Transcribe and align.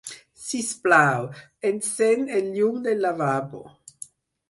Sisplau, 0.43 1.27
encén 1.71 2.27
el 2.41 2.51
llum 2.57 2.83
del 2.89 3.01
lavabo. 3.07 3.67